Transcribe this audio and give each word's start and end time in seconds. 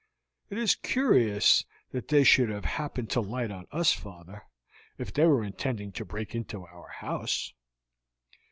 "It 0.49 0.57
is 0.57 0.73
curious 0.73 1.63
that 1.91 2.07
they 2.07 2.23
should 2.23 2.49
have 2.49 2.65
happened 2.65 3.11
to 3.11 3.21
light 3.21 3.51
on 3.51 3.67
us, 3.71 3.93
father, 3.93 4.47
if 4.97 5.13
they 5.13 5.27
were 5.27 5.43
intending 5.43 5.91
to 5.91 6.03
break 6.03 6.33
into 6.33 6.65
our 6.65 6.89
house." 7.01 7.53